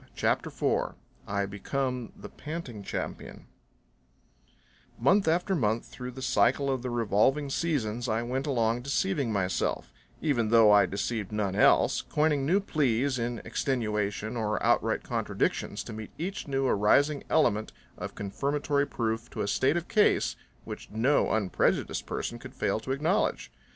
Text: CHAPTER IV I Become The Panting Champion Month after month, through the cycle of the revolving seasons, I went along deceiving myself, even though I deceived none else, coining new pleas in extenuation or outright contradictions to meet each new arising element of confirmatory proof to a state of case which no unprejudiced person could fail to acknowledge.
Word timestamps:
CHAPTER 0.15 0.47
IV 0.49 0.95
I 1.27 1.45
Become 1.45 2.11
The 2.17 2.27
Panting 2.29 2.81
Champion 2.81 3.45
Month 4.97 5.27
after 5.27 5.53
month, 5.53 5.85
through 5.85 6.09
the 6.09 6.23
cycle 6.23 6.71
of 6.71 6.81
the 6.81 6.89
revolving 6.89 7.51
seasons, 7.51 8.09
I 8.09 8.23
went 8.23 8.47
along 8.47 8.81
deceiving 8.81 9.31
myself, 9.31 9.93
even 10.19 10.49
though 10.49 10.71
I 10.71 10.87
deceived 10.87 11.31
none 11.31 11.55
else, 11.55 12.01
coining 12.01 12.47
new 12.47 12.59
pleas 12.59 13.19
in 13.19 13.43
extenuation 13.45 14.35
or 14.35 14.63
outright 14.65 15.03
contradictions 15.03 15.83
to 15.83 15.93
meet 15.93 16.09
each 16.17 16.47
new 16.47 16.65
arising 16.65 17.23
element 17.29 17.71
of 17.95 18.15
confirmatory 18.15 18.87
proof 18.87 19.29
to 19.29 19.41
a 19.41 19.47
state 19.47 19.77
of 19.77 19.87
case 19.87 20.35
which 20.63 20.89
no 20.89 21.29
unprejudiced 21.31 22.07
person 22.07 22.39
could 22.39 22.55
fail 22.55 22.79
to 22.79 22.91
acknowledge. 22.91 23.51